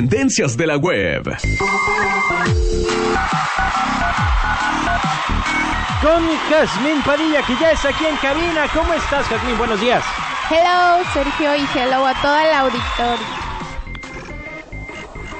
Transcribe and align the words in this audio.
tendencias 0.00 0.56
de 0.56 0.66
la 0.66 0.78
web. 0.78 1.24
Con 6.00 6.24
Jazmín 6.48 7.02
Padilla, 7.04 7.42
que 7.46 7.52
ya 7.60 7.72
está 7.72 7.90
aquí 7.90 8.06
en 8.06 8.16
cabina. 8.16 8.64
¿Cómo 8.72 8.94
estás, 8.94 9.26
Jazmín? 9.26 9.58
Buenos 9.58 9.78
días. 9.78 10.02
Hello, 10.48 11.04
Sergio, 11.12 11.54
y 11.54 11.78
hello 11.78 12.06
a 12.06 12.14
toda 12.22 12.44
la 12.46 12.60
auditorio. 12.60 13.26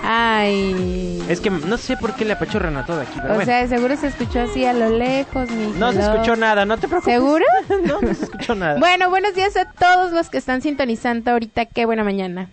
Ay. 0.05 1.24
Es 1.30 1.41
que 1.41 1.48
no 1.48 1.79
sé 1.79 1.97
por 1.97 2.15
qué 2.15 2.27
le 2.27 2.34
apachurran 2.34 2.77
a 2.77 2.84
todo 2.84 3.01
aquí, 3.01 3.15
pero 3.16 3.30
O 3.33 3.37
bueno. 3.37 3.47
sea, 3.51 3.66
seguro 3.66 3.97
se 3.97 4.09
escuchó 4.09 4.42
así 4.42 4.66
a 4.66 4.74
lo 4.74 4.91
lejos, 4.91 5.51
mi 5.51 5.69
no 5.79 5.91
se 5.92 6.01
escuchó 6.01 6.37
nada, 6.37 6.66
no 6.66 6.77
te 6.77 6.87
preocupes. 6.87 7.15
¿Seguro? 7.15 7.47
no, 7.87 8.02
no 8.02 8.12
se 8.15 8.24
escuchó 8.24 8.55
nada. 8.55 8.79
Bueno, 8.79 9.09
buenos 9.09 9.34
días 9.34 9.56
a 9.56 9.65
todos 9.65 10.12
los 10.12 10.29
que 10.29 10.37
están 10.37 10.61
sintonizando 10.61 11.30
ahorita. 11.30 11.65
Qué 11.65 11.87
buena 11.87 12.05
mañana. 12.05 12.51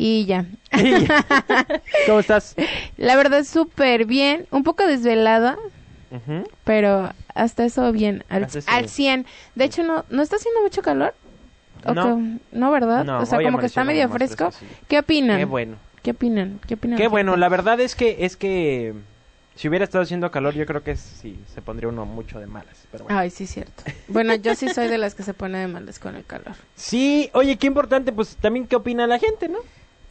Y 0.02 0.24
ya. 0.24 0.46
¿Cómo 2.06 2.20
estás? 2.20 2.54
La 2.96 3.16
verdad, 3.16 3.44
súper 3.44 4.06
bien. 4.06 4.46
Un 4.50 4.64
poco 4.64 4.86
desvelada, 4.86 5.58
pero 6.64 7.10
hasta 7.34 7.66
eso 7.66 7.92
bien. 7.92 8.24
Al, 8.30 8.44
eso 8.44 8.60
al 8.66 8.84
bien. 8.84 8.88
100. 8.88 9.26
De 9.56 9.64
hecho, 9.64 9.82
¿no, 9.82 10.06
¿no 10.08 10.22
está 10.22 10.36
haciendo 10.36 10.62
mucho 10.62 10.80
calor? 10.80 11.14
¿O 11.84 11.92
No. 11.92 12.38
No, 12.50 12.70
¿verdad? 12.70 13.04
No, 13.04 13.20
o 13.20 13.26
sea, 13.26 13.42
como 13.42 13.58
que 13.58 13.66
está 13.66 13.84
medio 13.84 14.08
fresco. 14.08 14.50
fresco, 14.50 14.66
sí. 14.66 14.84
¿Qué 14.88 15.00
opinan? 15.00 15.38
Qué 15.38 15.44
bueno. 15.44 15.76
¿Qué 16.02 16.12
opinan? 16.12 16.60
¿Qué 16.66 16.74
opinan? 16.74 16.96
Qué 16.96 17.08
bueno, 17.08 17.36
la 17.36 17.50
verdad 17.50 17.78
es 17.78 17.94
que 17.94 18.24
es 18.24 18.38
que 18.38 18.94
si 19.54 19.68
hubiera 19.68 19.84
estado 19.84 20.02
haciendo 20.02 20.30
calor, 20.30 20.54
yo 20.54 20.64
creo 20.64 20.82
que 20.82 20.96
sí 20.96 21.38
se 21.52 21.60
pondría 21.60 21.90
uno 21.90 22.06
mucho 22.06 22.40
de 22.40 22.46
malas, 22.46 22.86
pero 22.90 23.04
bueno. 23.04 23.18
Ay, 23.18 23.28
sí, 23.28 23.46
cierto. 23.46 23.82
Bueno, 24.08 24.34
yo 24.34 24.54
sí 24.54 24.70
soy 24.70 24.88
de 24.88 24.96
las 24.96 25.14
que 25.14 25.22
se 25.24 25.34
pone 25.34 25.58
de 25.58 25.66
malas 25.66 25.98
con 25.98 26.16
el 26.16 26.24
calor. 26.24 26.54
Sí, 26.74 27.28
oye, 27.34 27.58
qué 27.58 27.66
importante, 27.66 28.12
pues 28.12 28.36
también 28.36 28.66
qué 28.66 28.76
opina 28.76 29.06
la 29.06 29.18
gente, 29.18 29.50
¿no? 29.50 29.58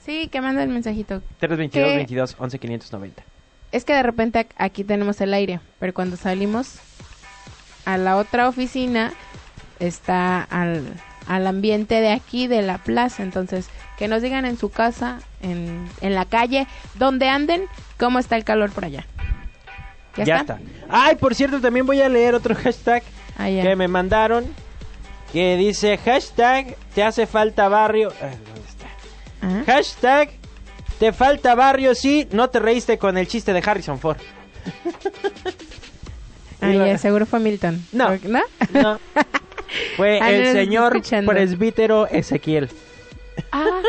Sí, 0.05 0.27
que 0.27 0.41
manda 0.41 0.63
el 0.63 0.69
mensajito. 0.69 1.21
322 1.39 1.87
¿Qué? 1.89 1.95
22 1.97 2.35
11 2.39 2.59
590. 2.59 3.23
Es 3.71 3.85
que 3.85 3.93
de 3.93 4.03
repente 4.03 4.47
aquí 4.57 4.83
tenemos 4.83 5.21
el 5.21 5.33
aire, 5.33 5.59
pero 5.79 5.93
cuando 5.93 6.17
salimos 6.17 6.75
a 7.85 7.97
la 7.97 8.17
otra 8.17 8.47
oficina 8.47 9.13
está 9.79 10.41
al, 10.43 10.83
al 11.27 11.47
ambiente 11.47 11.95
de 12.01 12.11
aquí, 12.11 12.47
de 12.47 12.61
la 12.61 12.79
plaza. 12.79 13.23
Entonces, 13.23 13.69
que 13.97 14.07
nos 14.07 14.21
digan 14.21 14.45
en 14.45 14.57
su 14.57 14.69
casa, 14.69 15.19
en, 15.41 15.87
en 16.01 16.15
la 16.15 16.25
calle, 16.25 16.65
donde 16.95 17.29
anden, 17.29 17.65
cómo 17.99 18.17
está 18.19 18.35
el 18.37 18.43
calor 18.43 18.71
por 18.71 18.85
allá. 18.85 19.05
¿Ya, 20.15 20.23
Ya 20.23 20.37
está? 20.37 20.59
Ay, 20.89 21.15
por 21.15 21.35
cierto, 21.35 21.61
también 21.61 21.85
voy 21.85 22.01
a 22.01 22.09
leer 22.09 22.33
otro 22.35 22.55
hashtag 22.55 23.03
Ah, 23.37 23.45
que 23.45 23.73
me 23.77 23.87
mandaron 23.87 24.45
que 25.31 25.55
dice 25.55 25.97
hashtag 25.97 26.75
te 26.93 27.03
hace 27.03 27.25
falta 27.25 27.69
barrio. 27.69 28.11
Ah. 29.41 29.63
Hashtag 29.65 30.29
te 30.99 31.13
falta 31.13 31.55
barrio 31.55 31.95
sí, 31.95 32.27
no 32.31 32.49
te 32.49 32.59
reíste 32.59 32.97
con 32.97 33.17
el 33.17 33.27
chiste 33.27 33.53
de 33.53 33.63
Harrison 33.65 33.99
Ford. 33.99 34.17
Ah, 36.61 36.71
ya, 36.73 36.97
seguro 36.97 37.25
fue 37.25 37.39
Milton. 37.39 37.85
No. 37.93 38.17
¿No? 38.23 38.41
No. 38.73 38.99
Fue 39.97 40.19
Ah, 40.19 40.31
el 40.31 40.51
señor 40.51 40.95
escuchando. 40.95 41.31
presbítero 41.31 42.07
Ezequiel. 42.07 42.69
Ah. 43.51 43.81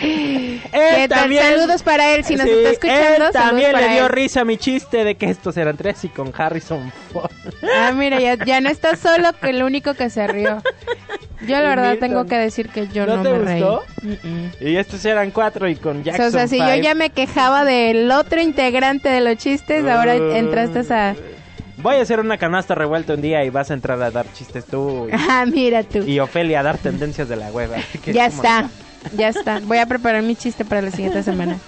Él 0.00 0.60
¿Qué 0.72 1.06
tal? 1.08 1.32
Saludos 1.34 1.82
para 1.82 2.14
él, 2.14 2.24
si 2.24 2.34
nos 2.34 2.46
Sí, 2.46 2.50
está 2.52 2.70
escuchando. 2.70 3.26
Él 3.26 3.32
también 3.32 3.72
le 3.72 3.88
dio 3.90 4.06
él. 4.06 4.08
risa 4.08 4.40
a 4.40 4.44
mi 4.44 4.56
chiste 4.56 5.04
de 5.04 5.14
que 5.16 5.26
estos 5.30 5.56
eran 5.58 5.76
tres 5.76 6.02
y 6.04 6.08
con 6.08 6.32
Harrison 6.36 6.90
Ford. 7.12 7.30
Ah, 7.76 7.92
mira, 7.94 8.18
ya, 8.20 8.34
ya 8.44 8.60
no 8.60 8.68
estás 8.70 8.98
solo 8.98 9.32
que 9.40 9.50
el 9.50 9.62
único 9.62 9.94
que 9.94 10.08
se 10.10 10.26
rió. 10.26 10.62
Yo 11.42 11.56
la 11.58 11.64
Y 11.64 11.66
verdad 11.66 11.90
Milton. 11.90 12.08
tengo 12.08 12.26
que 12.26 12.36
decir 12.36 12.68
que 12.70 12.88
yo 12.88 13.06
¿No 13.06 13.16
no, 13.18 13.22
te 13.22 13.30
me 13.30 13.38
reí. 13.38 13.60
gustó? 13.62 13.82
Y 14.60 14.76
estos 14.76 15.04
eran 15.04 15.30
cuatro 15.30 15.68
y 15.68 15.76
con 15.76 16.02
Jackson 16.02 16.26
o 16.26 16.30
sea, 16.30 16.48
si 16.48 16.58
yo 16.58 16.74
ya 16.76 16.94
me 16.94 17.10
quejaba 17.10 17.64
del 17.64 18.10
otro 18.10 18.40
integrante 18.40 19.08
de 19.08 19.20
los 19.20 19.36
chistes, 19.36 19.84
ahora 19.86 20.14
entraste 20.14 20.92
a... 20.94 21.14
Voy 21.78 21.96
a 21.96 22.02
hacer 22.02 22.20
una 22.20 22.38
canasta 22.38 22.74
revuelta 22.74 23.12
un 23.14 23.20
día 23.20 23.44
y 23.44 23.50
vas 23.50 23.70
a 23.70 23.74
entrar 23.74 24.00
a 24.02 24.10
dar 24.10 24.26
chistes 24.32 24.64
tú 24.64 25.08
Ah, 25.12 25.44
mira 25.46 25.82
tú. 25.82 25.98
y, 26.06 26.12
y 26.14 26.20
Ofelia 26.20 26.60
a 26.60 26.62
dar 26.62 26.78
tendencias 26.78 27.28
de 27.28 27.36
la 27.36 27.50
que 28.02 28.12
Ya 28.14 28.30
¿cómo 28.30 28.42
está, 28.42 28.62
no? 28.62 28.70
ya 29.14 29.28
está. 29.28 29.60
Voy 29.62 29.78
a 29.78 29.86
preparar 29.86 30.22
mi 30.22 30.36
chiste 30.36 30.64
para 30.64 30.80
la 30.80 30.90
siguiente 30.90 31.22
semana. 31.22 31.58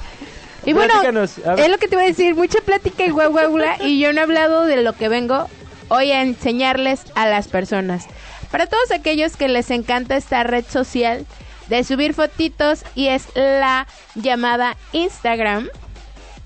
Y 0.65 0.73
bueno, 0.73 0.93
Platícanos, 0.93 1.39
es 1.59 1.69
lo 1.71 1.79
que 1.79 1.89
te 1.89 1.95
iba 1.95 2.03
a 2.03 2.07
decir, 2.07 2.35
mucha 2.35 2.61
plática 2.63 3.05
y 3.05 3.11
guau, 3.11 3.31
guau, 3.31 3.51
guau, 3.51 3.65
y 3.85 4.01
yo 4.01 4.13
no 4.13 4.21
he 4.21 4.23
hablado 4.25 4.65
de 4.65 4.83
lo 4.83 4.93
que 4.95 5.09
vengo 5.09 5.47
hoy 5.89 6.11
a 6.11 6.23
enseñarles 6.23 7.03
a 7.15 7.27
las 7.29 7.49
personas. 7.49 8.07
Para 8.51 8.67
todos 8.67 8.91
aquellos 8.91 9.37
que 9.37 9.49
les 9.49 9.71
encanta 9.71 10.17
esta 10.17 10.43
red 10.43 10.65
social 10.69 11.27
de 11.69 11.85
subir 11.85 12.15
fotitos 12.15 12.85
y 12.95 13.09
es 13.09 13.27
la 13.35 13.87
llamada 14.15 14.77
Instagram, 14.93 15.69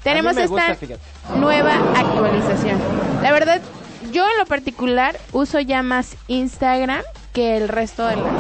tenemos 0.02 0.36
esta 0.36 0.74
gusta, 0.74 0.96
nueva 1.36 1.76
actualización. 1.96 2.80
La 3.22 3.30
verdad, 3.30 3.62
yo 4.12 4.28
en 4.28 4.38
lo 4.38 4.46
particular 4.46 5.18
uso 5.32 5.60
ya 5.60 5.82
más 5.82 6.16
Instagram 6.26 7.02
que 7.32 7.56
el 7.56 7.68
resto 7.68 8.06
de 8.06 8.16
las 8.16 8.32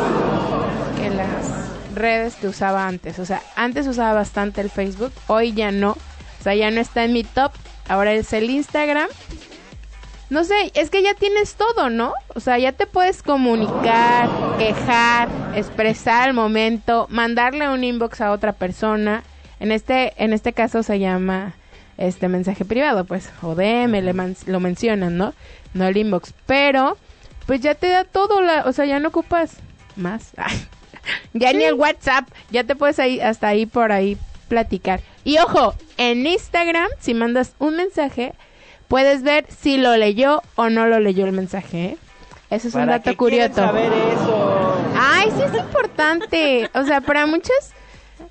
que 1.00 1.10
las 1.10 1.62
redes 1.94 2.34
que 2.34 2.48
usaba 2.48 2.86
antes. 2.86 3.18
O 3.18 3.24
sea, 3.24 3.42
antes 3.54 3.86
usaba 3.86 4.12
bastante 4.12 4.60
el 4.60 4.70
Facebook, 4.70 5.12
hoy 5.28 5.52
ya 5.52 5.70
no. 5.70 5.92
O 5.92 6.42
sea, 6.42 6.54
ya 6.54 6.70
no 6.70 6.80
está 6.80 7.04
en 7.04 7.12
mi 7.12 7.22
top. 7.22 7.52
Ahora 7.88 8.12
es 8.12 8.32
el 8.32 8.50
Instagram. 8.50 9.08
No 10.32 10.44
sé, 10.44 10.72
es 10.74 10.88
que 10.88 11.02
ya 11.02 11.12
tienes 11.12 11.56
todo, 11.56 11.90
¿no? 11.90 12.14
O 12.34 12.40
sea, 12.40 12.56
ya 12.58 12.72
te 12.72 12.86
puedes 12.86 13.22
comunicar, 13.22 14.30
quejar, 14.56 15.28
expresar 15.54 16.28
el 16.30 16.34
momento, 16.34 17.06
mandarle 17.10 17.68
un 17.68 17.84
inbox 17.84 18.22
a 18.22 18.32
otra 18.32 18.52
persona. 18.54 19.24
En 19.60 19.72
este, 19.72 20.14
en 20.16 20.32
este 20.32 20.54
caso 20.54 20.82
se 20.82 20.98
llama 20.98 21.52
este 21.98 22.28
mensaje 22.28 22.64
privado, 22.64 23.04
pues, 23.04 23.28
o 23.42 23.54
DM, 23.54 24.00
le 24.00 24.14
man- 24.14 24.34
lo 24.46 24.58
mencionan, 24.58 25.18
¿no? 25.18 25.34
No 25.74 25.86
el 25.86 25.98
inbox. 25.98 26.32
Pero, 26.46 26.96
pues 27.44 27.60
ya 27.60 27.74
te 27.74 27.88
da 27.90 28.04
todo, 28.04 28.40
la, 28.40 28.62
o 28.64 28.72
sea, 28.72 28.86
ya 28.86 29.00
no 29.00 29.08
ocupas 29.08 29.56
más. 29.96 30.30
ya 31.34 31.52
ni 31.52 31.64
el 31.64 31.74
WhatsApp, 31.74 32.26
ya 32.50 32.64
te 32.64 32.74
puedes 32.74 32.98
ahí, 32.98 33.20
hasta 33.20 33.48
ahí 33.48 33.66
por 33.66 33.92
ahí 33.92 34.16
platicar. 34.48 35.02
Y 35.24 35.36
ojo, 35.40 35.74
en 35.98 36.26
Instagram, 36.26 36.88
si 37.00 37.12
mandas 37.12 37.52
un 37.58 37.76
mensaje, 37.76 38.32
puedes 38.92 39.22
ver 39.22 39.46
si 39.48 39.78
lo 39.78 39.96
leyó 39.96 40.42
o 40.54 40.68
no 40.68 40.86
lo 40.86 41.00
leyó 41.00 41.24
el 41.24 41.32
mensaje. 41.32 41.84
¿eh? 41.84 41.96
Eso 42.50 42.68
es 42.68 42.74
un 42.74 42.82
¿Para 42.82 42.98
dato 42.98 43.16
curioso. 43.16 43.54
saber 43.54 43.90
eso? 43.90 44.74
Ay, 45.00 45.30
sí 45.34 45.42
es 45.44 45.54
importante. 45.58 46.68
O 46.74 46.84
sea, 46.84 47.00
para 47.00 47.24
muchas, 47.24 47.72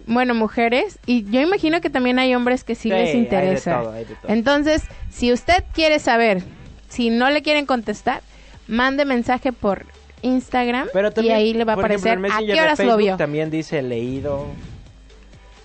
bueno, 0.06 0.36
mujeres, 0.36 1.00
y 1.08 1.24
yo 1.32 1.42
imagino 1.42 1.82
que 1.82 1.90
también 1.90 2.20
hay 2.20 2.36
hombres 2.36 2.64
que 2.64 2.76
sí, 2.76 2.90
Sí, 2.90 2.92
hay 2.92 3.06
les 3.06 3.14
de 3.14 3.18
interesa. 3.18 3.80
todo, 3.82 3.92
hay 3.94 4.06
de 4.06 4.14
todo. 4.14 4.32
Entonces, 4.32 4.84
si 5.10 5.34
usted 5.34 5.64
quiere 5.74 5.98
saber, 5.98 6.44
si 6.90 7.10
no 7.10 7.32
le 7.32 7.42
quieren 7.42 7.66
contestar, 7.66 8.22
mande 8.68 9.04
mensaje 9.04 9.52
por 9.52 9.88
Instagram 10.22 10.90
Pero 10.94 11.08
y 11.08 11.12
también, 11.12 11.36
ahí 11.38 11.54
le 11.56 11.66
va 11.66 11.74
a 11.74 11.76
ejemplo, 11.84 11.96
aparecer 12.12 12.20
el 12.20 12.32
a 12.32 12.54
qué 12.54 12.62
horas 12.62 12.78
lo 12.82 12.98
vio. 12.98 13.18
También 13.18 13.50
dice 13.50 13.82
leído 13.82 14.46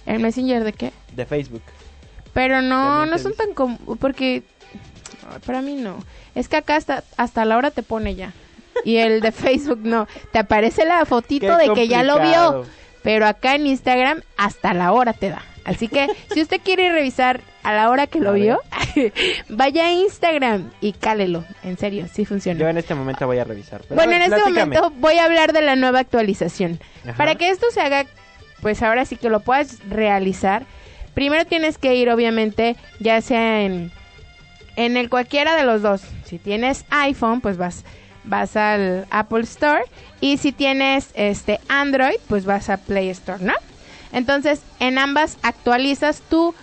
¿El 0.06 0.20
Messenger 0.20 0.64
de 0.64 0.72
qué? 0.72 0.92
de 1.14 1.26
Facebook. 1.26 1.60
Pero 2.32 2.62
no, 2.62 3.04
no 3.04 3.18
son 3.18 3.34
tan 3.34 3.52
como 3.52 3.76
porque 3.96 4.42
para 5.44 5.62
mí 5.62 5.74
no. 5.74 5.98
Es 6.34 6.48
que 6.48 6.56
acá 6.56 6.76
hasta 6.76 7.04
hasta 7.16 7.44
la 7.44 7.56
hora 7.56 7.70
te 7.70 7.82
pone 7.82 8.14
ya. 8.14 8.32
Y 8.84 8.96
el 8.96 9.20
de 9.20 9.32
Facebook 9.32 9.80
no, 9.82 10.06
te 10.32 10.38
aparece 10.38 10.84
la 10.84 11.04
fotito 11.04 11.56
Qué 11.58 11.68
de 11.68 11.74
que 11.74 11.88
ya 11.88 12.02
lo 12.02 12.20
vio. 12.20 12.64
Pero 13.02 13.26
acá 13.26 13.54
en 13.54 13.66
Instagram 13.66 14.22
hasta 14.36 14.74
la 14.74 14.92
hora 14.92 15.12
te 15.12 15.30
da. 15.30 15.42
Así 15.64 15.88
que 15.88 16.08
si 16.32 16.40
usted 16.40 16.60
quiere 16.62 16.92
revisar 16.92 17.40
a 17.64 17.72
la 17.72 17.90
hora 17.90 18.06
que 18.06 18.20
lo 18.20 18.32
vio, 18.32 18.60
vaya 19.48 19.86
a 19.86 19.92
Instagram 19.92 20.70
y 20.80 20.92
cálelo. 20.92 21.44
En 21.64 21.76
serio, 21.76 22.06
sí 22.12 22.24
funciona. 22.24 22.58
Yo 22.60 22.68
en 22.68 22.78
este 22.78 22.94
momento 22.94 23.26
voy 23.26 23.38
a 23.38 23.44
revisar. 23.44 23.80
Pero 23.82 23.96
Bueno, 23.96 24.12
en 24.12 24.22
este 24.22 24.36
platícame. 24.36 24.76
momento 24.76 24.92
voy 24.98 25.18
a 25.18 25.24
hablar 25.24 25.52
de 25.52 25.62
la 25.62 25.74
nueva 25.74 25.98
actualización. 25.98 26.78
Ajá. 27.04 27.14
Para 27.16 27.34
que 27.34 27.50
esto 27.50 27.66
se 27.72 27.80
haga, 27.80 28.06
pues 28.60 28.80
ahora 28.82 29.04
sí 29.04 29.16
que 29.16 29.28
lo 29.28 29.40
puedas 29.40 29.80
realizar, 29.88 30.64
primero 31.14 31.44
tienes 31.46 31.78
que 31.78 31.96
ir 31.96 32.10
obviamente 32.10 32.76
ya 33.00 33.20
sea 33.20 33.62
en, 33.62 33.90
en 34.76 34.96
el 34.96 35.08
cualquiera 35.10 35.56
de 35.56 35.64
los 35.64 35.82
dos. 35.82 36.02
Si 36.24 36.38
tienes 36.38 36.84
iPhone, 36.90 37.40
pues 37.40 37.56
vas 37.56 37.84
vas 38.24 38.56
al 38.56 39.06
Apple 39.10 39.42
Store 39.42 39.82
y 40.20 40.38
si 40.38 40.50
tienes 40.52 41.10
este 41.14 41.60
Android, 41.68 42.16
pues 42.28 42.44
vas 42.44 42.68
a 42.70 42.76
Play 42.76 43.08
Store, 43.10 43.42
¿no? 43.42 43.52
Entonces, 44.12 44.62
en 44.80 44.98
ambas 44.98 45.38
actualizas 45.42 46.20
tu 46.28 46.54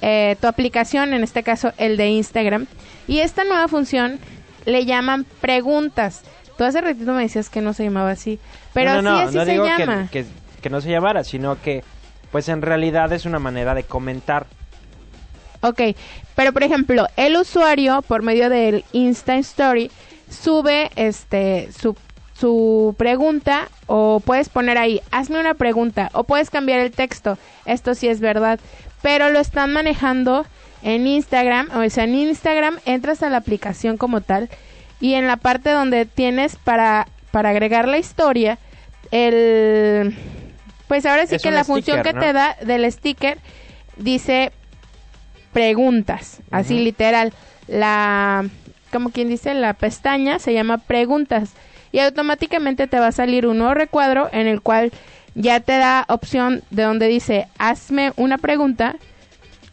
eh, 0.00 0.36
tu 0.40 0.46
aplicación, 0.46 1.12
en 1.14 1.24
este 1.24 1.42
caso 1.42 1.72
el 1.76 1.96
de 1.96 2.08
Instagram, 2.08 2.66
y 3.08 3.18
esta 3.20 3.42
nueva 3.44 3.66
función 3.68 4.18
le 4.64 4.84
llaman 4.84 5.24
preguntas. 5.40 6.22
Tú 6.56 6.64
hace 6.64 6.80
ratito 6.80 7.12
me 7.14 7.22
decías 7.22 7.48
que 7.50 7.60
no 7.60 7.72
se 7.72 7.84
llamaba 7.84 8.10
así, 8.10 8.38
pero 8.74 8.94
no, 8.94 9.02
no, 9.02 9.10
sí 9.10 9.16
no, 9.22 9.28
así 9.28 9.36
no 9.38 9.44
se 9.44 9.50
digo 9.52 9.64
que- 9.64 9.86
llama. 9.86 10.08
Que, 10.12 10.24
que 10.60 10.70
no 10.70 10.80
se 10.80 10.90
llamara, 10.90 11.24
sino 11.24 11.60
que 11.60 11.82
pues 12.30 12.48
en 12.48 12.62
realidad 12.62 13.12
es 13.12 13.24
una 13.24 13.38
manera 13.38 13.74
de 13.74 13.84
comentar. 13.84 14.46
Ok, 15.60 15.80
pero 16.34 16.52
por 16.52 16.62
ejemplo, 16.62 17.06
el 17.16 17.36
usuario 17.36 18.02
por 18.02 18.22
medio 18.22 18.48
del 18.48 18.84
Insta 18.92 19.36
Story 19.36 19.90
sube 20.30 20.90
este 20.94 21.70
su, 21.72 21.96
su 22.34 22.94
pregunta 22.96 23.68
o 23.86 24.20
puedes 24.24 24.48
poner 24.48 24.78
ahí, 24.78 25.00
hazme 25.10 25.40
una 25.40 25.54
pregunta, 25.54 26.10
o 26.12 26.24
puedes 26.24 26.50
cambiar 26.50 26.80
el 26.80 26.92
texto, 26.92 27.38
esto 27.64 27.94
sí 27.94 28.08
es 28.08 28.20
verdad, 28.20 28.60
pero 29.02 29.30
lo 29.30 29.40
están 29.40 29.72
manejando 29.72 30.46
en 30.82 31.06
Instagram, 31.06 31.70
o 31.74 31.90
sea, 31.90 32.04
en 32.04 32.14
Instagram 32.14 32.78
entras 32.84 33.22
a 33.22 33.30
la 33.30 33.38
aplicación 33.38 33.96
como 33.96 34.20
tal 34.20 34.48
y 35.00 35.14
en 35.14 35.26
la 35.26 35.36
parte 35.36 35.70
donde 35.70 36.06
tienes 36.06 36.56
para, 36.56 37.08
para 37.30 37.50
agregar 37.50 37.88
la 37.88 37.98
historia, 37.98 38.58
el... 39.10 40.16
Pues 40.86 41.04
ahora 41.04 41.26
sí 41.26 41.34
Es 41.34 41.42
que 41.42 41.50
la 41.50 41.64
función 41.64 42.02
que 42.02 42.14
¿no? 42.14 42.20
te 42.20 42.32
da 42.32 42.56
del 42.62 42.90
sticker 42.90 43.38
dice 43.98 44.52
preguntas, 45.58 46.38
así 46.52 46.78
literal. 46.78 47.32
La, 47.66 48.48
como 48.92 49.10
quien 49.10 49.28
dice, 49.28 49.54
la 49.54 49.74
pestaña 49.74 50.38
se 50.38 50.52
llama 50.52 50.78
preguntas 50.78 51.50
y 51.90 51.98
automáticamente 51.98 52.86
te 52.86 53.00
va 53.00 53.08
a 53.08 53.12
salir 53.12 53.44
un 53.44 53.58
nuevo 53.58 53.74
recuadro 53.74 54.28
en 54.30 54.46
el 54.46 54.60
cual 54.60 54.92
ya 55.34 55.58
te 55.58 55.72
da 55.72 56.04
opción 56.08 56.62
de 56.70 56.84
donde 56.84 57.08
dice 57.08 57.48
hazme 57.58 58.12
una 58.14 58.38
pregunta, 58.38 58.94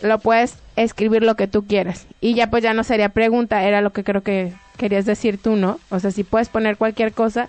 lo 0.02 0.18
puedes 0.18 0.58
escribir 0.76 1.22
lo 1.22 1.36
que 1.36 1.48
tú 1.48 1.68
quieras 1.68 2.08
y 2.20 2.34
ya 2.34 2.50
pues 2.50 2.64
ya 2.64 2.74
no 2.74 2.84
sería 2.84 3.10
pregunta, 3.10 3.64
era 3.64 3.82
lo 3.82 3.94
que 3.94 4.04
creo 4.04 4.24
que 4.24 4.54
querías 4.78 5.06
decir 5.06 5.38
tú, 5.38 5.56
¿no? 5.56 5.80
O 5.92 6.00
sea, 6.00 6.10
si 6.10 6.24
puedes 6.24 6.50
poner 6.50 6.78
cualquier 6.78 7.12
cosa 7.14 7.48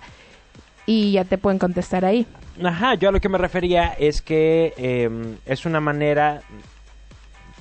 y 0.85 1.13
ya 1.13 1.25
te 1.25 1.39
pueden 1.39 1.57
contestar 1.57 2.05
ahí. 2.05 2.27
Ajá, 2.63 2.93
yo 2.93 3.09
a 3.09 3.11
lo 3.11 3.19
que 3.19 3.29
me 3.29 3.39
refería 3.39 3.95
es 3.97 4.21
que 4.21 4.75
em, 4.77 5.37
es 5.47 5.65
una 5.65 5.79
manera 5.79 6.43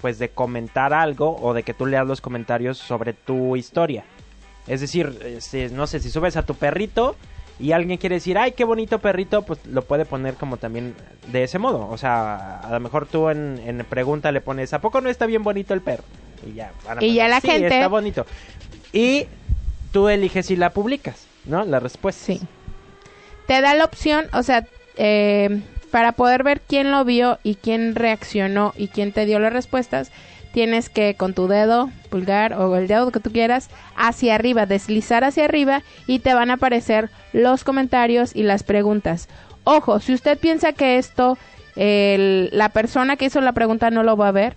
pues 0.01 0.19
de 0.19 0.29
comentar 0.29 0.93
algo 0.93 1.37
o 1.41 1.55
de 1.55 1.63
que 1.63 1.75
tú 1.75 1.87
leas 1.87 2.07
los 2.07 2.21
comentarios 2.21 2.79
sobre 2.79 3.13
tu 3.13 3.57
historia. 3.57 4.05
Es 4.67 4.81
decir, 4.81 5.19
eh, 5.23 5.39
si- 5.41 5.69
no 5.69 5.87
sé, 5.87 6.01
si 6.01 6.11
subes 6.11 6.37
a 6.37 6.43
tu 6.45 6.55
perrito 6.55 7.17
y 7.59 7.73
alguien 7.73 7.99
quiere 7.99 8.17
decir, 8.17 8.37
ay, 8.37 8.53
qué 8.53 8.65
bonito 8.65 8.99
perrito, 8.99 9.43
pues 9.43 9.65
lo 9.67 9.83
puede 9.83 10.05
poner 10.05 10.35
como 10.35 10.57
también 10.59 10.95
de 11.29 11.45
ese 11.45 11.59
modo. 11.59 11.89
O 11.89 11.97
sea, 11.97 12.59
a 12.61 12.71
lo 12.71 12.81
mejor 12.81 13.07
tú 13.07 13.31
en, 13.31 13.61
en 13.65 13.79
pregunta 13.85 14.33
le 14.33 14.41
pones, 14.41 14.73
¿a 14.75 14.81
poco 14.81 15.01
no 15.01 15.09
está 15.09 15.25
bien 15.27 15.43
bonito 15.43 15.73
el 15.73 15.81
perro? 15.81 16.05
Y 16.47 16.55
ya, 16.55 16.73
van 16.85 16.99
a 16.99 17.05
Y 17.05 17.15
ya 17.15 17.29
la 17.29 17.41
"Sí, 17.41 17.49
gente- 17.49 17.69
está 17.69 17.89
bonito. 17.89 18.27
Y 18.93 19.27
tú 19.93 20.09
eliges 20.09 20.47
si 20.47 20.57
la 20.57 20.71
publicas, 20.71 21.27
¿no? 21.47 21.65
La 21.65 21.81
respuesta. 21.81 22.25
Sí. 22.27 22.41
Te 23.47 23.61
da 23.63 23.75
la 23.75 23.85
opción, 23.85 24.27
o 24.33 24.43
sea, 24.43 24.67
eh, 24.97 25.63
para 25.97 26.13
poder 26.13 26.43
ver 26.43 26.61
quién 26.61 26.91
lo 26.93 27.07
vio 27.07 27.39
y 27.43 27.55
quién 27.55 27.95
reaccionó 27.95 28.75
y 28.77 28.89
quién 28.89 29.13
te 29.13 29.25
dio 29.25 29.39
las 29.39 29.51
respuestas, 29.51 30.11
tienes 30.53 30.91
que 30.91 31.15
con 31.15 31.33
tu 31.33 31.49
dedo 31.49 31.89
pulgar 32.11 32.53
o 32.53 32.77
el 32.77 32.87
dedo 32.87 33.11
que 33.13 33.19
tú 33.21 33.33
quieras 33.33 33.71
hacia 33.97 34.35
arriba, 34.35 34.67
deslizar 34.67 35.25
hacia 35.25 35.47
arriba 35.47 35.81
y 36.07 36.19
te 36.19 36.35
van 36.35 36.51
a 36.51 36.55
aparecer 36.55 37.09
los 37.33 37.65
comentarios 37.65 38.37
y 38.37 38.43
las 38.43 38.63
preguntas. 38.63 39.31
Ojo, 39.65 39.99
si 39.99 40.13
usted 40.13 40.37
piensa 40.39 40.75
que 40.75 40.99
esto, 40.99 41.39
el- 41.77 42.51
la 42.53 42.69
persona 42.69 43.17
que 43.17 43.25
hizo 43.25 43.41
la 43.41 43.53
pregunta 43.53 43.91
no 43.91 44.03
lo 44.03 44.19
va 44.19 44.29
a 44.29 44.33
ver, 44.33 44.55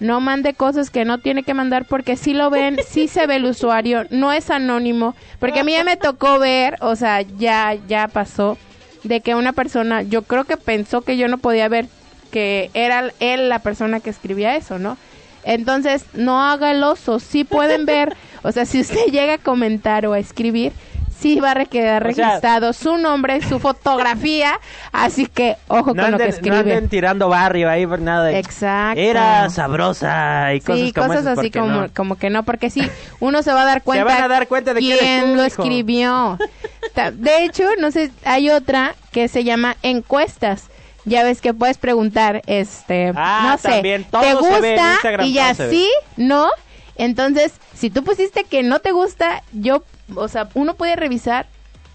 no 0.00 0.18
mande 0.20 0.54
cosas 0.54 0.90
que 0.90 1.04
no 1.04 1.18
tiene 1.18 1.44
que 1.44 1.54
mandar 1.54 1.84
porque 1.84 2.16
si 2.16 2.34
lo 2.34 2.50
ven, 2.50 2.78
sí 2.88 3.06
se 3.06 3.28
ve 3.28 3.36
el 3.36 3.44
usuario, 3.44 4.06
no 4.10 4.32
es 4.32 4.50
anónimo, 4.50 5.14
porque 5.38 5.60
a 5.60 5.62
mí 5.62 5.70
ya 5.70 5.84
me 5.84 5.96
tocó 5.96 6.40
ver, 6.40 6.78
o 6.80 6.96
sea, 6.96 7.20
ya 7.22 7.76
ya 7.86 8.08
pasó 8.08 8.58
de 9.04 9.20
que 9.20 9.34
una 9.34 9.52
persona, 9.52 10.02
yo 10.02 10.22
creo 10.22 10.44
que 10.44 10.56
pensó 10.56 11.02
que 11.02 11.16
yo 11.16 11.28
no 11.28 11.38
podía 11.38 11.68
ver 11.68 11.86
que 12.30 12.70
era 12.74 13.10
él 13.20 13.48
la 13.48 13.58
persona 13.60 14.00
que 14.00 14.10
escribía 14.10 14.56
eso, 14.56 14.78
¿no? 14.78 14.96
Entonces, 15.42 16.04
no 16.14 16.42
haga 16.44 16.70
el 16.70 16.82
oso, 16.84 17.18
sí 17.18 17.44
pueden 17.44 17.86
ver, 17.86 18.14
o 18.42 18.52
sea, 18.52 18.64
si 18.66 18.80
usted 18.80 19.06
llega 19.06 19.34
a 19.34 19.38
comentar 19.38 20.06
o 20.06 20.12
a 20.12 20.18
escribir, 20.18 20.72
sí 21.18 21.40
va 21.40 21.52
a 21.52 21.64
quedar 21.64 22.06
O 22.06 22.12
sea- 22.12 22.26
registrado 22.28 22.72
su 22.72 22.96
nombre, 22.98 23.40
su 23.42 23.58
fotografía, 23.58 24.58
así 24.92 25.26
que 25.26 25.56
ojo 25.68 25.92
No 25.94 26.02
con 26.02 26.12
lo 26.12 26.18
que 26.18 26.24
anden, 26.24 26.40
no 26.44 26.54
anden 26.56 26.88
tirando 26.88 27.28
barrio 27.28 27.68
ahí, 27.70 27.86
por 27.86 28.00
nada 28.00 28.26
de... 28.26 28.38
Exacto. 28.38 29.00
Era 29.00 29.48
sabrosa 29.50 30.54
y 30.54 30.60
cosas 30.60 30.80
Sí, 30.86 30.92
como 30.92 31.06
cosas 31.08 31.22
esas, 31.22 31.38
así 31.38 31.50
como, 31.50 31.66
no. 31.82 31.88
como 31.94 32.16
que 32.16 32.30
no, 32.30 32.42
porque 32.44 32.70
sí, 32.70 32.88
uno 33.18 33.42
se 33.42 33.52
va 33.52 33.62
a 33.62 33.66
dar 33.66 33.82
cuenta. 33.84 34.04
van 34.04 34.22
a 34.22 34.28
dar 34.28 34.46
cuenta 34.46 34.72
de 34.74 34.80
quién 34.80 35.36
lo 35.36 35.42
escribió. 35.44 36.38
De 36.94 37.44
hecho, 37.44 37.64
no 37.78 37.90
sé, 37.90 38.10
hay 38.24 38.50
otra 38.50 38.94
que 39.12 39.28
se 39.28 39.44
llama 39.44 39.76
encuestas. 39.82 40.68
Ya 41.04 41.24
ves 41.24 41.40
que 41.40 41.54
puedes 41.54 41.78
preguntar, 41.78 42.42
este, 42.46 43.12
Ah, 43.16 43.50
no 43.52 43.58
sé, 43.58 43.80
¿te 43.82 44.34
gusta? 44.34 44.98
Y 45.24 45.32
ya 45.32 45.54
sí, 45.54 45.88
no. 46.16 46.48
Entonces, 46.96 47.54
si 47.74 47.88
tú 47.88 48.04
pusiste 48.04 48.44
que 48.44 48.62
no 48.62 48.80
te 48.80 48.92
gusta, 48.92 49.42
yo, 49.52 49.82
o 50.14 50.28
sea, 50.28 50.48
uno 50.52 50.74
puede 50.74 50.96
revisar 50.96 51.46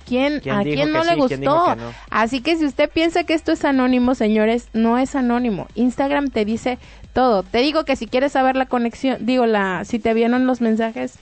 quién, 0.07 0.39
¿Quién 0.39 0.55
a 0.55 0.63
quién 0.63 0.91
no 0.91 1.03
le 1.03 1.11
sí, 1.11 1.15
gustó. 1.15 1.35
que 1.35 1.45
no? 1.45 1.75
Así 2.09 2.41
que 2.41 2.55
si 2.57 2.65
usted 2.65 2.89
piensa 2.89 3.23
que 3.23 3.35
esto 3.35 3.51
es 3.51 3.63
anónimo, 3.65 4.15
señores, 4.15 4.67
no 4.73 4.97
es 4.97 5.15
anónimo. 5.15 5.67
Instagram 5.75 6.29
te 6.29 6.43
dice 6.43 6.79
todo. 7.13 7.43
Te 7.43 7.59
digo 7.59 7.85
que 7.85 7.95
si 7.95 8.07
quieres 8.07 8.31
saber 8.31 8.55
la 8.55 8.65
conexión, 8.65 9.17
digo 9.25 9.45
la, 9.45 9.85
si 9.85 9.99
te 9.99 10.13
vieron 10.15 10.47
los 10.47 10.61
mensajes, 10.61 11.19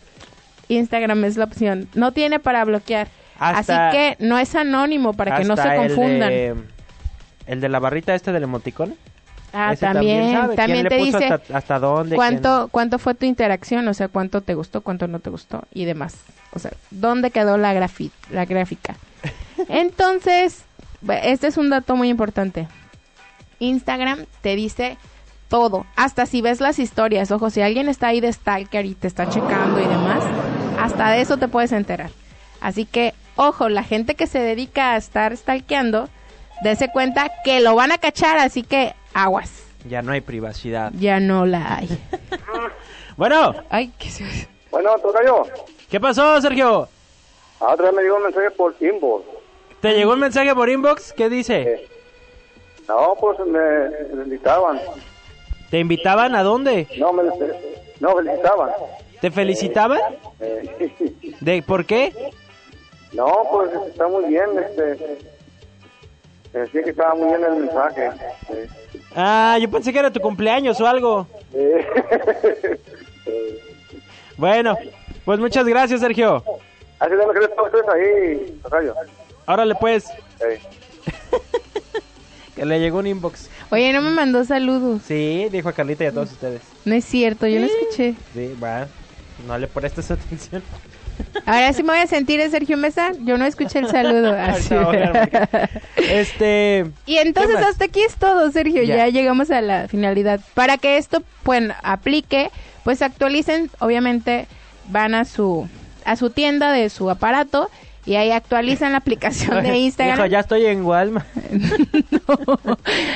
Instagram 0.69 1.26
es 1.26 1.36
la 1.36 1.46
opción. 1.46 1.90
No 1.94 2.14
tiene 2.14 2.40
para 2.40 2.64
bloquear. 2.64 3.10
Hasta- 3.51 3.90
Así 3.90 3.98
que 3.98 4.16
no 4.19 4.38
es 4.38 4.56
anónimo 4.56 5.13
para 5.13 5.38
que 5.38 5.44
no 5.45 5.56
se 5.56 5.68
el 5.68 5.75
confundan. 5.75 6.30
de- 6.30 6.56
El 7.45 7.60
de 7.62 7.69
la 7.69 7.80
barrita 7.80 8.16
este 8.16 8.31
del 8.31 8.44
emoticón. 8.44 8.95
Ah, 9.56 9.74
Ese 9.74 9.86
también, 9.86 10.34
también, 10.56 10.56
quién 10.56 10.88
te 10.88 10.98
le 10.98 11.06
puso 11.06 11.19
dice 11.19 11.31
hasta, 11.34 11.57
hasta 11.57 11.78
dónde. 11.80 12.16
cuánto, 12.16 12.69
cuánto 12.72 12.98
fue 12.98 13.13
tu 13.13 13.25
interacción, 13.28 13.88
o 13.88 13.94
sea, 13.94 14.07
cuánto 14.07 14.42
te 14.42 14.56
gustó, 14.56 14.81
cuánto 14.81 15.07
no 15.07 15.19
te 15.19 15.30
gustó 15.30 15.63
y 15.74 15.86
demás. 15.86 16.16
O 16.54 16.60
sea, 16.60 16.72
dónde 16.90 17.30
quedó 17.30 17.57
la, 17.57 17.74
grafi- 17.75 18.10
la 18.31 18.45
gráfica. 18.45 18.95
Entonces, 19.69 20.63
este 21.24 21.48
es 21.48 21.57
un 21.57 21.69
dato 21.69 21.95
muy 21.95 22.10
importante. 22.10 22.68
Instagram 23.60 24.25
te 24.42 24.56
dice 24.56 24.98
todo, 25.50 25.86
hasta 25.95 26.25
si 26.25 26.42
ves 26.42 26.60
las 26.62 26.80
historias, 26.80 27.30
ojo, 27.31 27.50
si 27.50 27.62
alguien 27.62 27.90
está 27.90 28.07
ahí 28.07 28.22
de 28.22 28.34
stalker 28.34 28.86
y 28.86 28.95
te 28.95 29.07
está 29.07 29.30
checando 29.30 29.80
y 29.80 29.84
demás, 29.86 30.24
hasta 30.80 31.12
de 31.12 31.22
eso 31.22 31.38
te 31.38 31.48
puedes 31.48 31.72
enterar. 31.74 32.10
Así 32.63 32.86
que, 32.86 33.13
ojo, 33.36 33.68
la 33.68 33.83
gente 33.83 34.15
que 34.15 34.25
se 34.25 34.39
dedica 34.39 34.94
a 34.94 34.98
estar 34.98 35.36
stalkeando, 35.36 36.07
dése 36.63 36.89
cuenta 36.92 37.30
que 37.44 37.60
lo 37.60 37.75
van 37.75 37.92
a 37.92 37.98
cachar, 37.98 38.38
así 38.38 38.63
que 38.63 38.94
aguas. 39.13 39.51
Ya 39.88 40.01
no 40.01 40.13
hay 40.13 40.21
privacidad. 40.21 40.92
ya 40.98 41.19
no 41.19 41.45
la 41.45 41.75
hay. 41.75 41.89
Bueno, 43.15 43.54
Ay, 43.69 43.92
qué 43.99 44.09
se... 44.09 44.23
Bueno, 44.71 44.90
tocayo. 44.97 45.44
¿qué 45.88 45.99
pasó, 45.99 46.42
Sergio? 46.42 46.88
Ah, 47.59 47.73
otra 47.73 47.85
vez 47.88 47.94
me 47.95 48.02
llegó 48.02 48.16
un 48.16 48.23
mensaje 48.23 48.49
por 48.49 48.73
inbox. 48.80 49.23
¿Te 49.81 49.94
llegó 49.94 50.14
un 50.14 50.19
mensaje 50.19 50.56
por 50.56 50.68
inbox? 50.68 51.14
¿Qué 51.14 51.30
dice? 51.30 51.61
Eh, 51.61 51.88
No, 52.88 53.14
pues 53.19 53.38
me, 53.45 53.59
me 54.16 54.23
invitaban. 54.23 54.80
¿Te 55.69 55.78
invitaban 55.80 56.33
a 56.33 56.42
dónde? 56.42 56.88
No, 56.97 57.14
me 57.14 57.21
no, 57.99 58.16
felicitaban. 58.16 58.69
¿Te 59.21 59.30
felicitaban? 59.30 59.99
Eh, 60.40 61.35
¿De 61.40 61.61
por 61.61 61.85
qué? 61.85 62.14
No, 63.14 63.32
pues 63.52 63.72
está 63.90 64.08
muy 64.08 64.26
bien. 64.26 64.46
Este, 64.60 65.18
decía 66.54 66.84
que 66.84 66.90
estaba 66.90 67.16
muy 67.16 67.28
bien 67.28 67.44
el 67.44 67.56
mensaje. 67.66 68.10
Eh, 68.50 68.68
Ah, 69.16 69.58
yo 69.62 69.70
pensé 69.70 69.94
que 69.94 70.00
era 70.00 70.12
tu 70.12 70.20
cumpleaños 70.20 70.80
o 70.82 70.88
algo. 70.88 71.28
eh, 71.54 71.86
Bueno, 74.38 74.76
pues 75.26 75.40
muchas 75.40 75.66
gracias, 75.66 76.00
Sergio. 76.02 76.44
Así 77.00 77.12
de 77.12 77.18
lo 77.26 77.32
que 77.34 77.40
ustedes 77.40 77.88
ahí, 77.94 78.60
tocayo. 78.64 78.96
Órale, 79.46 79.76
pues, 79.76 80.06
Eh, 80.40 80.60
que 82.56 82.66
le 82.66 82.80
llegó 82.80 83.00
un 83.00 83.08
inbox. 83.08 83.50
Oye, 83.72 83.94
no 83.94 84.02
me 84.02 84.10
mandó 84.12 84.44
saludos. 84.44 85.02
Sí, 85.06 85.48
dijo 85.52 85.70
a 85.70 85.74
Carlita 85.74 86.04
y 86.06 86.08
a 86.08 86.12
todos 86.12 86.32
ustedes. 86.32 86.62
No 86.86 86.96
es 86.96 87.06
cierto, 87.06 87.46
yo 87.48 87.60
no 87.60 87.66
escuché. 87.68 88.16
Sí, 88.34 88.56
va. 88.62 88.88
No 89.48 89.58
le 89.58 89.68
prestes 89.68 90.10
atención. 90.12 90.64
Ahora 91.46 91.74
sí 91.74 91.84
me 91.84 91.90
voy 91.94 92.00
a 92.00 92.08
sentir 92.08 92.42
Sergio 92.50 92.78
Mesa. 92.78 93.12
Yo 93.20 93.38
no 93.38 93.46
escuché 93.46 93.80
el 93.80 93.88
saludo. 93.88 94.34
Así. 94.40 94.76
Este. 95.98 96.86
Y 97.06 97.18
entonces 97.18 97.58
hasta 97.58 97.86
aquí 97.86 98.02
es 98.02 98.16
todo, 98.16 98.52
Sergio. 98.52 98.84
Ya. 98.84 98.96
Ya. 98.96 99.08
llegamos 99.10 99.52
a 99.52 99.62
la 99.62 99.88
finalidad. 99.88 100.40
Para 100.54 100.78
que 100.78 100.98
esto 100.98 101.24
pues 101.44 101.70
aplique, 101.84 102.50
pues 102.84 103.02
actualicen, 103.02 103.70
obviamente 103.80 104.48
van 104.90 105.16
a 105.16 105.26
su 105.26 105.68
a 106.06 106.16
su 106.16 106.30
tienda 106.30 106.72
de 106.72 106.90
su 106.90 107.10
aparato 107.10 107.70
y 108.06 108.16
ahí 108.16 108.32
actualizan 108.32 108.92
la 108.92 108.98
aplicación 108.98 109.64
de 109.64 109.78
Instagram. 109.78 110.18
Hijo, 110.18 110.26
ya 110.26 110.40
estoy 110.42 110.66
en 110.66 110.84
Walmart. 110.84 111.28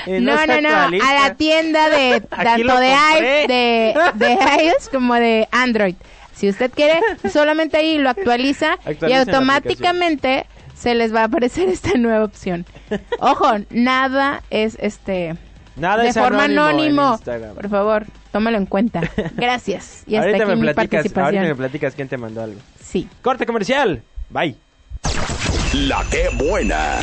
No, 0.08 0.46
no, 0.46 0.62
no, 0.62 0.70
a 0.70 1.13
la 1.13 1.36
tienda 1.36 1.89
de 1.89 2.22
tanto 2.22 2.80
de, 2.80 3.46
de, 3.48 3.94
de 4.16 4.34
iOS 4.34 4.89
como 4.89 5.16
de 5.16 5.48
Android. 5.51 5.96
Si 6.38 6.48
usted 6.48 6.72
quiere, 6.72 7.00
solamente 7.32 7.77
ahí 7.77 7.98
lo 7.98 8.10
actualiza 8.10 8.77
y 9.08 9.13
automáticamente 9.13 10.46
se 10.75 10.94
les 10.94 11.13
va 11.13 11.22
a 11.22 11.25
aparecer 11.25 11.67
esta 11.70 11.98
nueva 11.98 12.24
opción. 12.24 12.65
Ojo, 13.20 13.48
nada 13.72 14.44
es 14.50 14.77
este 14.79 15.36
Nada 15.75 16.03
de 16.03 16.10
es 16.10 16.15
forma 16.15 16.46
anónimo. 16.46 17.20
Por 17.56 17.70
favor, 17.70 18.06
tómalo 18.32 18.58
en 18.58 18.65
cuenta. 18.65 19.01
Gracias. 19.36 20.03
Y 20.08 20.15
hasta 20.15 20.27
ahorita 20.27 20.44
aquí 20.44 20.50
me 20.50 20.56
mi 20.56 20.62
platicas, 20.74 20.98
ahorita 20.98 21.13
participación. 21.13 21.44
me 21.48 21.56
platicas 21.56 21.96
quién 21.96 22.08
te 22.08 22.17
mandó 22.17 22.44
algo. 22.44 22.60
Sí. 22.84 23.08
Corte 23.22 23.46
comercial. 23.46 24.01
Bye. 24.29 24.56
La 25.74 26.03
que 26.10 26.29
buena. 26.36 27.00